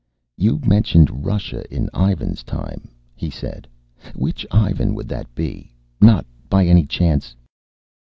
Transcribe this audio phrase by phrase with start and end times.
[0.35, 3.67] "You mentioned Russia in Ivan's time," he said.
[4.15, 5.75] "Which Ivan would that be?
[6.01, 7.35] Not, by any chance